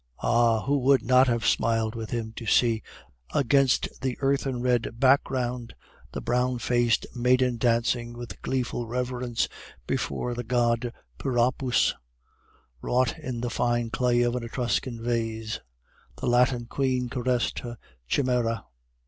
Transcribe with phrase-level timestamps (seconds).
[0.23, 0.61] Ah!
[0.63, 2.81] who would not have smiled with him to see,
[3.35, 5.75] against the earthen red background,
[6.11, 9.47] the brown faced maiden dancing with gleeful reverence
[9.85, 11.93] before the god Priapus,
[12.81, 15.59] wrought in the fine clay of an Etruscan vase?
[16.17, 17.77] The Latin queen caressed her
[18.07, 18.65] chimera.